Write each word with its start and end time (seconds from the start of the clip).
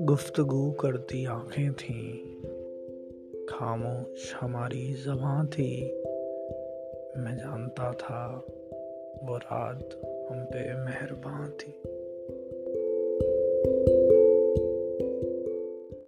गुफ्तगु 0.00 0.70
करती 0.70 1.24
आँखें 1.24 1.72
थीं। 1.72 2.18
खामोश 3.46 4.34
हमारी 4.40 4.92
जबाँ 4.92 5.46
थी। 5.46 6.02
मैं 7.16 7.36
जानता 7.36 7.92
था 7.92 8.44
वो 9.24 9.36
रात 9.36 10.00
हम 10.30 10.44
पे 10.44 10.84
मेहरबान 10.84 11.50
थी। 11.50 11.72